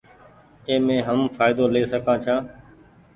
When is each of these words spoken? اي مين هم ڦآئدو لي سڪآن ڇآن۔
اي 0.67 0.75
مين 0.85 1.01
هم 1.07 1.19
ڦآئدو 1.35 1.65
لي 1.73 1.81
سڪآن 1.91 2.17
ڇآن۔ 2.25 2.41